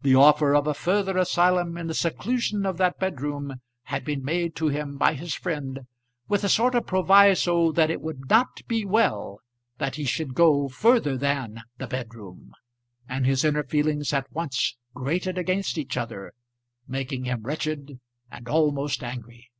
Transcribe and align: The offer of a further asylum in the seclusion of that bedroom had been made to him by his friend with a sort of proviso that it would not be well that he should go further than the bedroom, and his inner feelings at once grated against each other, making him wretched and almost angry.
The 0.00 0.14
offer 0.16 0.54
of 0.54 0.66
a 0.66 0.72
further 0.72 1.18
asylum 1.18 1.76
in 1.76 1.86
the 1.86 1.92
seclusion 1.92 2.64
of 2.64 2.78
that 2.78 2.98
bedroom 2.98 3.60
had 3.82 4.06
been 4.06 4.24
made 4.24 4.56
to 4.56 4.68
him 4.68 4.96
by 4.96 5.12
his 5.12 5.34
friend 5.34 5.80
with 6.28 6.42
a 6.44 6.48
sort 6.48 6.74
of 6.74 6.86
proviso 6.86 7.72
that 7.72 7.90
it 7.90 8.00
would 8.00 8.30
not 8.30 8.62
be 8.66 8.86
well 8.86 9.38
that 9.76 9.96
he 9.96 10.04
should 10.06 10.32
go 10.34 10.68
further 10.70 11.18
than 11.18 11.60
the 11.76 11.86
bedroom, 11.86 12.52
and 13.06 13.26
his 13.26 13.44
inner 13.44 13.64
feelings 13.64 14.14
at 14.14 14.32
once 14.32 14.78
grated 14.94 15.36
against 15.36 15.76
each 15.76 15.98
other, 15.98 16.32
making 16.88 17.24
him 17.24 17.42
wretched 17.42 18.00
and 18.30 18.48
almost 18.48 19.04
angry. 19.04 19.50